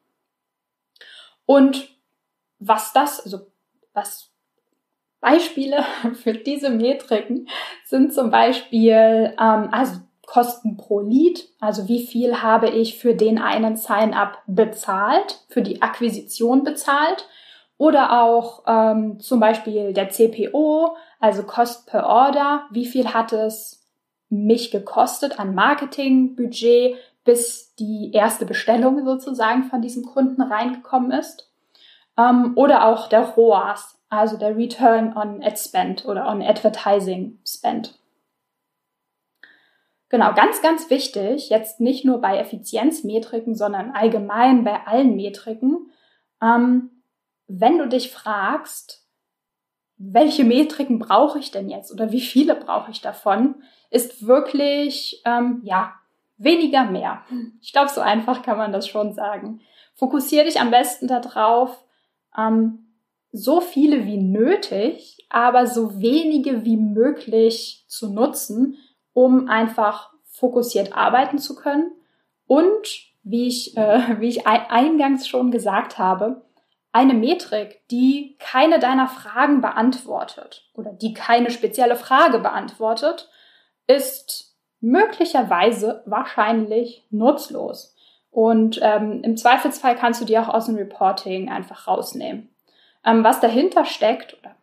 Und 1.46 1.90
was 2.60 2.94
das, 2.94 3.20
also 3.20 3.48
was 3.94 4.32
Beispiele 5.20 5.84
für 6.14 6.34
diese 6.34 6.70
Metriken 6.70 7.48
sind 7.86 8.14
zum 8.14 8.30
Beispiel, 8.30 9.34
ähm, 9.40 9.70
also 9.72 10.00
Kosten 10.26 10.78
pro 10.78 11.02
Lead, 11.02 11.50
also 11.60 11.88
wie 11.90 12.08
viel 12.08 12.42
habe 12.42 12.70
ich 12.70 12.98
für 12.98 13.14
den 13.14 13.38
einen 13.40 13.76
Sign-up 13.76 14.42
bezahlt, 14.48 15.44
für 15.50 15.62
die 15.62 15.82
Akquisition 15.82 16.64
bezahlt, 16.64 17.28
oder 17.78 18.22
auch 18.22 18.64
ähm, 18.68 19.20
zum 19.20 19.40
Beispiel 19.40 19.94
der 19.94 20.10
CPO, 20.10 20.96
also 21.20 21.44
Cost 21.44 21.88
per 21.88 22.06
Order, 22.06 22.66
wie 22.72 22.86
viel 22.86 23.14
hat 23.14 23.34
es 23.34 23.88
mich 24.30 24.72
gekostet 24.72 25.40
an 25.40 25.54
Marketingbudget, 25.54 26.96
bis 27.24 27.76
die 27.76 28.12
erste 28.14 28.46
Bestellung 28.46 29.06
sozusagen 29.06 29.64
von 29.66 29.82
diesem 29.82 30.04
Kunden 30.04 30.42
reingekommen 30.42 31.12
ist. 31.12 31.50
Ähm, 32.18 32.54
oder 32.56 32.86
auch 32.86 33.08
der 33.08 33.22
ROAS, 33.22 34.00
also 34.10 34.38
der 34.38 34.56
Return 34.58 35.16
on 35.16 35.42
Ad 35.44 35.58
Spend 35.58 36.06
oder 36.06 36.28
on 36.28 36.42
Advertising 36.42 37.40
Spend. 37.48 37.98
Genau, 40.10 40.34
ganz, 40.36 40.62
ganz 40.62 40.92
wichtig, 40.92 41.50
jetzt 41.50 41.80
nicht 41.80 42.06
nur 42.06 42.22
bei 42.22 42.38
Effizienzmetriken, 42.38 43.56
sondern 43.56 43.92
allgemein 43.92 44.64
bei 44.64 44.86
allen 44.86 45.16
Metriken, 45.16 45.90
ähm, 46.40 46.92
wenn 47.48 47.78
du 47.78 47.88
dich 47.88 48.12
fragst, 48.12 49.04
welche 49.98 50.44
Metriken 50.44 51.00
brauche 51.00 51.40
ich 51.40 51.52
denn 51.52 51.70
jetzt 51.70 51.92
oder 51.92 52.12
wie 52.12 52.22
viele 52.22 52.56
brauche 52.56 52.92
ich 52.92 53.02
davon, 53.02 53.56
ist 53.90 54.26
wirklich, 54.26 55.22
ähm, 55.26 55.62
ja, 55.64 55.94
weniger 56.38 56.86
mehr. 56.86 57.24
Ich 57.62 57.72
glaube, 57.74 57.90
so 57.90 58.02
einfach 58.02 58.42
kann 58.42 58.58
man 58.58 58.74
das 58.74 58.88
schon 58.88 59.14
sagen. 59.14 59.62
Fokussiere 59.94 60.46
dich 60.46 60.60
am 60.60 60.72
besten 60.72 61.08
darauf, 61.08 61.86
ähm, 62.38 62.80
so 63.32 63.62
viele 63.62 64.06
wie 64.06 64.18
nötig, 64.18 65.26
aber 65.30 65.68
so 65.68 66.00
wenige 66.02 66.66
wie 66.66 66.78
möglich 66.78 67.86
zu 67.88 68.12
nutzen, 68.12 68.78
um 69.14 69.48
einfach 69.48 70.12
fokussiert 70.26 70.94
arbeiten 70.94 71.38
zu 71.38 71.56
können 71.56 71.92
und 72.48 73.12
wie 73.24 73.48
ich, 73.48 73.78
äh, 73.78 74.20
wie 74.20 74.28
ich 74.28 74.46
eingangs 74.48 75.28
schon 75.28 75.52
gesagt 75.52 75.98
habe, 75.98 76.44
eine 76.94 77.16
Metrik, 77.16 77.82
die 77.90 78.38
keine 78.40 78.80
deiner 78.80 79.08
Fragen 79.08 79.62
beantwortet 79.62 80.70
oder 80.76 80.94
die 80.94 81.14
keine 81.14 81.50
spezielle 81.50 81.96
Frage 81.96 82.40
beantwortet, 82.40 83.30
ist 83.88 84.56
möglicherweise 84.80 86.04
wahrscheinlich 86.06 87.06
nutzlos. 87.10 87.96
Und 88.30 88.80
ähm, 88.82 89.22
im 89.24 89.36
Zweifelsfall 89.38 89.96
kannst 89.96 90.22
du 90.22 90.26
die 90.26 90.38
auch 90.38 90.50
aus 90.50 90.68
dem 90.68 90.76
Reporting 90.76 91.50
einfach 91.50 91.88
rausnehmen. 91.88 92.50
Ähm, 93.06 93.24
was 93.24 93.40
dahinter 93.40 93.86
steckt, 93.86 94.38
oder 94.40 94.56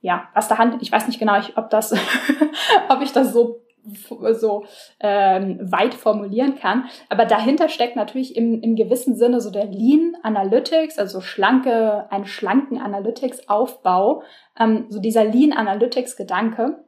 ja, 0.00 0.28
was 0.34 0.48
da 0.48 0.58
handelt, 0.58 0.82
ich 0.82 0.92
weiß 0.92 1.06
nicht 1.06 1.18
genau, 1.18 1.38
ob 1.56 1.70
das, 1.70 1.92
ob 2.88 3.00
ich 3.00 3.12
das 3.12 3.32
so 3.32 3.62
so 4.32 4.64
ähm, 5.00 5.58
weit 5.60 5.94
formulieren 5.94 6.56
kann. 6.56 6.88
Aber 7.08 7.24
dahinter 7.24 7.68
steckt 7.68 7.96
natürlich 7.96 8.36
im, 8.36 8.60
im 8.62 8.76
gewissen 8.76 9.16
Sinne 9.16 9.40
so 9.40 9.50
der 9.50 9.66
Lean 9.66 10.16
Analytics, 10.22 10.98
also 10.98 11.20
schlanke, 11.20 12.10
einen 12.10 12.26
schlanken 12.26 12.78
Analytics-Aufbau, 12.78 14.22
ähm, 14.58 14.86
so 14.88 15.00
dieser 15.00 15.24
Lean 15.24 15.52
Analytics-Gedanke. 15.52 16.84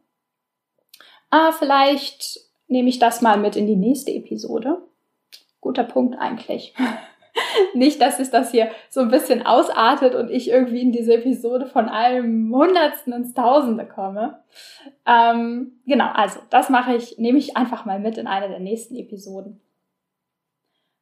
Ah, 1.30 1.52
vielleicht 1.52 2.40
nehme 2.68 2.88
ich 2.88 2.98
das 2.98 3.22
mal 3.22 3.36
mit 3.36 3.56
in 3.56 3.66
die 3.66 3.76
nächste 3.76 4.12
Episode. 4.12 4.82
Guter 5.60 5.84
Punkt 5.84 6.16
eigentlich. 6.18 6.74
Nicht, 7.74 8.00
dass 8.00 8.18
es 8.18 8.30
das 8.30 8.50
hier 8.50 8.70
so 8.88 9.00
ein 9.00 9.10
bisschen 9.10 9.44
ausartet 9.44 10.14
und 10.14 10.30
ich 10.30 10.48
irgendwie 10.50 10.80
in 10.80 10.92
diese 10.92 11.14
Episode 11.14 11.66
von 11.66 11.88
einem 11.88 12.54
Hundertsten 12.54 13.12
ins 13.12 13.34
Tausende 13.34 13.86
komme. 13.86 14.42
Ähm, 15.06 15.80
genau, 15.86 16.10
also 16.12 16.40
das 16.50 16.70
mache 16.70 16.94
ich, 16.94 17.18
nehme 17.18 17.38
ich 17.38 17.56
einfach 17.56 17.84
mal 17.84 17.98
mit 17.98 18.18
in 18.18 18.26
eine 18.26 18.48
der 18.48 18.60
nächsten 18.60 18.96
Episoden. 18.96 19.60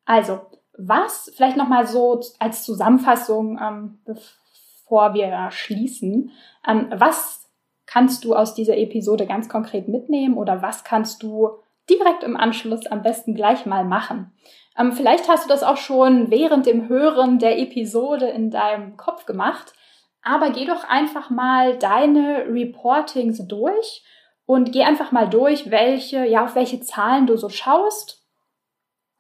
Also, 0.05 0.41
was 0.77 1.33
vielleicht 1.35 1.57
nochmal 1.57 1.87
so 1.87 2.21
als 2.39 2.65
Zusammenfassung, 2.65 3.59
ähm, 3.63 3.99
bevor 4.05 5.15
wir 5.15 5.51
schließen, 5.51 6.33
ähm, 6.67 6.89
was 6.95 7.49
kannst 7.87 8.25
du 8.25 8.35
aus 8.35 8.55
dieser 8.55 8.77
Episode 8.77 9.27
ganz 9.27 9.49
konkret 9.49 9.89
mitnehmen 9.89 10.37
oder 10.37 10.63
was 10.63 10.85
kannst 10.85 11.23
du 11.23 11.51
direkt 11.89 12.25
im 12.25 12.37
Anschluss 12.37 12.87
am 12.87 13.03
besten 13.03 13.35
gleich 13.35 13.67
mal 13.67 13.85
machen? 13.85 14.33
Ähm, 14.77 14.93
vielleicht 14.93 15.29
hast 15.29 15.45
du 15.45 15.49
das 15.49 15.63
auch 15.63 15.77
schon 15.77 16.31
während 16.31 16.67
dem 16.67 16.89
Hören 16.89 17.39
der 17.39 17.59
Episode 17.59 18.27
in 18.27 18.51
deinem 18.51 18.97
Kopf 18.97 19.27
gemacht, 19.27 19.73
aber 20.23 20.51
geh 20.51 20.65
doch 20.65 20.85
einfach 20.89 21.31
mal 21.31 21.79
deine 21.79 22.47
Reportings 22.49 23.47
durch 23.47 24.05
und 24.47 24.73
geh 24.73 24.83
einfach 24.83 25.13
mal 25.13 25.29
durch, 25.29 25.71
welche, 25.71 26.25
ja, 26.25 26.45
auf 26.45 26.55
welche 26.55 26.81
Zahlen 26.81 27.27
du 27.27 27.37
so 27.37 27.49
schaust 27.49 28.23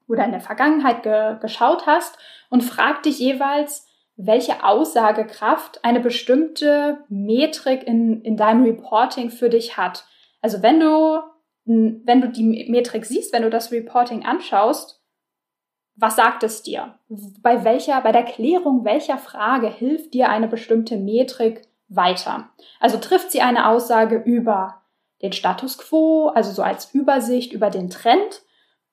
oder 0.08 0.24
in 0.24 0.32
der 0.32 0.40
Vergangenheit 0.40 1.02
ge 1.02 1.36
geschaut 1.40 1.86
hast 1.86 2.18
und 2.50 2.62
frag 2.62 3.02
dich 3.02 3.18
jeweils, 3.18 3.86
welche 4.16 4.64
Aussagekraft 4.64 5.84
eine 5.84 6.00
bestimmte 6.00 7.04
Metrik 7.08 7.86
in, 7.86 8.22
in 8.22 8.36
deinem 8.36 8.64
Reporting 8.64 9.30
für 9.30 9.48
dich 9.48 9.76
hat. 9.76 10.04
Also 10.40 10.62
wenn 10.62 10.78
du, 10.78 11.20
wenn 11.64 12.20
du 12.20 12.28
die 12.28 12.68
Metrik 12.70 13.06
siehst, 13.06 13.32
wenn 13.32 13.42
du 13.42 13.50
das 13.50 13.72
Reporting 13.72 14.24
anschaust, 14.24 15.03
was 15.96 16.16
sagt 16.16 16.42
es 16.42 16.62
dir? 16.62 16.94
Bei 17.40 17.64
welcher, 17.64 18.00
bei 18.00 18.12
der 18.12 18.24
Klärung 18.24 18.84
welcher 18.84 19.18
Frage 19.18 19.68
hilft 19.68 20.14
dir 20.14 20.28
eine 20.28 20.48
bestimmte 20.48 20.96
Metrik 20.96 21.62
weiter? 21.88 22.48
Also 22.80 22.98
trifft 22.98 23.30
sie 23.30 23.42
eine 23.42 23.68
Aussage 23.68 24.16
über 24.16 24.82
den 25.22 25.32
Status 25.32 25.78
quo, 25.78 26.28
also 26.28 26.52
so 26.52 26.62
als 26.62 26.92
Übersicht 26.94 27.52
über 27.52 27.70
den 27.70 27.90
Trend 27.90 28.42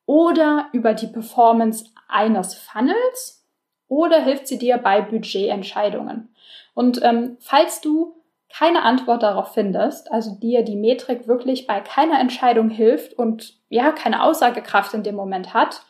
oder 0.06 0.68
über 0.72 0.94
die 0.94 1.08
Performance 1.08 1.86
eines 2.08 2.54
Funnels 2.54 3.46
oder 3.88 4.22
hilft 4.22 4.48
sie 4.48 4.58
dir 4.58 4.78
bei 4.78 5.02
Budgetentscheidungen? 5.02 6.34
Und 6.74 7.02
ähm, 7.04 7.38
falls 7.40 7.82
du 7.82 8.16
keine 8.54 8.84
Antwort 8.84 9.24
darauf 9.24 9.54
findest, 9.54 10.12
also 10.12 10.36
dir 10.36 10.64
die 10.64 10.76
Metrik 10.76 11.28
wirklich 11.28 11.68
bei 11.68 11.80
keiner 11.80 12.20
Entscheidung 12.20 12.70
hilft 12.70 13.14
und 13.14 13.56
ja, 13.70 13.92
keine 13.92 14.24
Aussagekraft 14.24 14.94
in 14.94 15.04
dem 15.04 15.16
Moment 15.16 15.54
hat, 15.54 15.82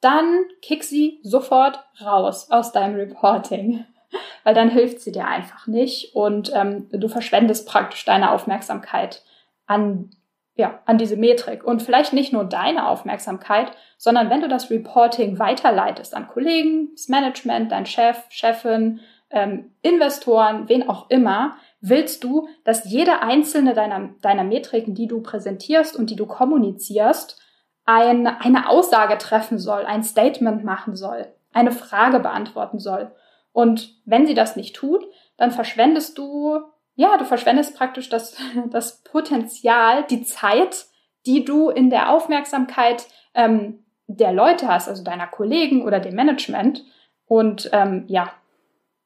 dann 0.00 0.44
kick 0.62 0.84
sie 0.84 1.20
sofort 1.22 1.84
raus 2.00 2.50
aus 2.50 2.72
deinem 2.72 2.96
Reporting, 2.96 3.84
weil 4.44 4.54
dann 4.54 4.70
hilft 4.70 5.00
sie 5.00 5.12
dir 5.12 5.26
einfach 5.26 5.66
nicht 5.66 6.14
und 6.14 6.52
ähm, 6.54 6.88
du 6.90 7.08
verschwendest 7.08 7.68
praktisch 7.68 8.04
deine 8.04 8.32
Aufmerksamkeit 8.32 9.22
an 9.66 10.10
ja, 10.58 10.80
an 10.86 10.98
diese 10.98 11.16
Metrik. 11.16 11.62
Und 11.62 11.82
vielleicht 11.82 12.12
nicht 12.12 12.32
nur 12.32 12.44
deine 12.44 12.88
Aufmerksamkeit, 12.88 13.70
sondern 13.96 14.28
wenn 14.28 14.40
du 14.40 14.48
das 14.48 14.70
Reporting 14.70 15.38
weiterleitest 15.38 16.14
an 16.16 16.26
Kollegen, 16.26 16.90
das 16.94 17.08
Management, 17.08 17.70
dein 17.70 17.86
Chef, 17.86 18.24
Chefin, 18.28 18.98
ähm, 19.30 19.70
Investoren, 19.82 20.68
wen 20.68 20.88
auch 20.88 21.10
immer, 21.10 21.56
willst 21.80 22.24
du, 22.24 22.48
dass 22.64 22.90
jede 22.90 23.22
einzelne 23.22 23.72
deiner, 23.72 24.10
deiner 24.20 24.42
Metriken, 24.42 24.94
die 24.94 25.06
du 25.06 25.22
präsentierst 25.22 25.96
und 25.96 26.10
die 26.10 26.16
du 26.16 26.26
kommunizierst, 26.26 27.40
ein, 27.88 28.26
eine 28.26 28.68
Aussage 28.68 29.16
treffen 29.16 29.58
soll, 29.58 29.86
ein 29.86 30.02
Statement 30.02 30.62
machen 30.62 30.94
soll, 30.94 31.26
eine 31.54 31.72
Frage 31.72 32.20
beantworten 32.20 32.78
soll. 32.78 33.10
Und 33.52 33.94
wenn 34.04 34.26
sie 34.26 34.34
das 34.34 34.56
nicht 34.56 34.76
tut, 34.76 35.06
dann 35.38 35.52
verschwendest 35.52 36.18
du, 36.18 36.60
ja, 36.96 37.16
du 37.16 37.24
verschwendest 37.24 37.74
praktisch 37.78 38.10
das, 38.10 38.36
das 38.70 39.02
Potenzial, 39.04 40.04
die 40.04 40.22
Zeit, 40.22 40.84
die 41.24 41.46
du 41.46 41.70
in 41.70 41.88
der 41.88 42.10
Aufmerksamkeit 42.10 43.06
ähm, 43.32 43.86
der 44.06 44.34
Leute 44.34 44.68
hast, 44.68 44.88
also 44.88 45.02
deiner 45.02 45.26
Kollegen 45.26 45.82
oder 45.82 45.98
dem 45.98 46.14
Management. 46.14 46.84
Und 47.24 47.70
ähm, 47.72 48.04
ja, 48.08 48.30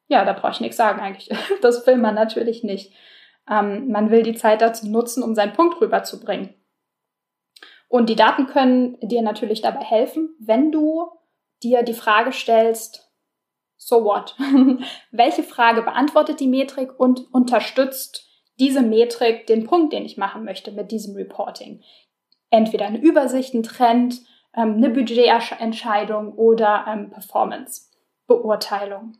ja, 0.07 0.25
da 0.25 0.33
brauche 0.33 0.51
ich 0.51 0.59
nichts 0.59 0.75
sagen 0.75 0.99
eigentlich. 0.99 1.29
Das 1.61 1.87
will 1.87 1.97
man 1.97 2.15
natürlich 2.15 2.65
nicht. 2.65 2.93
Ähm, 3.49 3.89
man 3.89 4.11
will 4.11 4.23
die 4.23 4.35
Zeit 4.35 4.59
dazu 4.59 4.89
nutzen, 4.89 5.23
um 5.23 5.35
seinen 5.35 5.53
Punkt 5.53 5.79
rüberzubringen. 5.79 6.53
Und 7.93 8.09
die 8.09 8.15
Daten 8.15 8.47
können 8.47 8.97
dir 9.01 9.21
natürlich 9.21 9.61
dabei 9.61 9.85
helfen, 9.85 10.35
wenn 10.39 10.71
du 10.71 11.11
dir 11.61 11.83
die 11.83 11.93
Frage 11.93 12.31
stellst, 12.31 13.13
so 13.77 14.03
what? 14.03 14.35
Welche 15.11 15.43
Frage 15.43 15.83
beantwortet 15.83 16.39
die 16.39 16.47
Metrik 16.47 16.99
und 16.99 17.31
unterstützt 17.31 18.27
diese 18.57 18.81
Metrik 18.81 19.45
den 19.45 19.67
Punkt, 19.67 19.93
den 19.93 20.05
ich 20.05 20.17
machen 20.17 20.43
möchte 20.43 20.71
mit 20.71 20.91
diesem 20.91 21.15
Reporting? 21.15 21.83
Entweder 22.49 22.87
eine 22.87 22.99
Übersicht, 22.99 23.53
ein 23.53 23.61
Trend, 23.61 24.23
ähm, 24.55 24.77
eine 24.77 24.89
Budgetentscheidung 24.89 26.33
oder 26.33 26.85
ähm, 26.87 27.11
Performance-Beurteilung. 27.11 29.19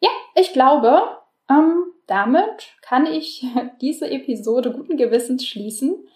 Ja, 0.00 0.10
ich 0.34 0.52
glaube, 0.52 1.16
ähm, 1.48 1.84
damit 2.06 2.74
kann 2.82 3.06
ich 3.06 3.46
diese 3.80 4.10
Episode 4.10 4.70
guten 4.70 4.98
Gewissens 4.98 5.46
schließen. 5.46 6.06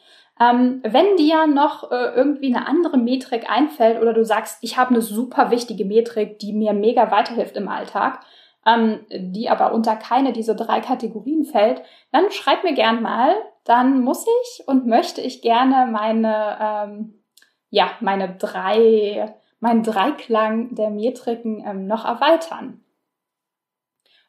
Ähm, 0.40 0.81
wenn 0.85 1.16
dir 1.16 1.46
noch 1.46 1.90
äh, 1.90 2.14
irgendwie 2.14 2.55
eine 2.55 2.66
andere 2.66 2.96
Metrik 2.96 3.51
einfällt 3.51 4.01
oder 4.01 4.12
du 4.12 4.24
sagst, 4.24 4.59
ich 4.62 4.77
habe 4.79 4.90
eine 4.90 5.03
super 5.03 5.51
wichtige 5.51 5.85
Metrik, 5.85 6.38
die 6.38 6.53
mir 6.53 6.72
mega 6.72 7.11
weiterhilft 7.11 7.57
im 7.57 7.68
Alltag, 7.68 8.20
ähm, 8.64 9.01
die 9.11 9.48
aber 9.48 9.72
unter 9.72 9.96
keine 9.96 10.33
dieser 10.33 10.55
drei 10.55 10.81
Kategorien 10.81 11.44
fällt, 11.44 11.83
dann 12.12 12.31
schreib 12.31 12.62
mir 12.62 12.74
gern 12.74 13.03
mal. 13.03 13.35
Dann 13.64 14.01
muss 14.01 14.27
ich 14.42 14.66
und 14.66 14.87
möchte 14.87 15.20
ich 15.20 15.42
gerne 15.42 15.90
meine, 15.90 16.57
ähm, 16.61 17.22
ja, 17.70 17.90
meine 18.01 18.37
drei, 18.37 19.35
meinen 19.61 19.83
Dreiklang 19.83 20.74
der 20.74 20.90
Metriken 20.90 21.64
ähm, 21.66 21.87
noch 21.87 22.05
erweitern. 22.05 22.85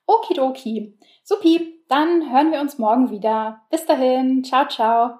Okidoki. 0.08 0.98
Supi, 1.24 1.84
dann 1.88 2.34
hören 2.34 2.52
wir 2.52 2.62
uns 2.62 2.80
morgen 2.80 3.12
wieder. 3.12 3.62
Bis 3.70 3.86
dahin, 3.86 4.44
ciao, 4.44 4.68
ciao. 4.68 5.20